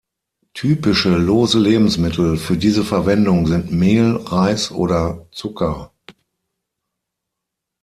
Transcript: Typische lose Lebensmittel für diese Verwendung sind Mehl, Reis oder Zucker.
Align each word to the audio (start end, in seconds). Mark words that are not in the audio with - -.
Typische 0.55 1.15
lose 1.15 1.59
Lebensmittel 1.59 2.35
für 2.37 2.57
diese 2.57 2.83
Verwendung 2.83 3.45
sind 3.45 3.71
Mehl, 3.71 4.15
Reis 4.15 4.71
oder 4.71 5.27
Zucker. 5.31 5.91